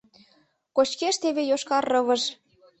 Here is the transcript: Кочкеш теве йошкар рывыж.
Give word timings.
Кочкеш 0.75 1.15
теве 1.21 1.41
йошкар 1.51 1.83
рывыж. 1.91 2.23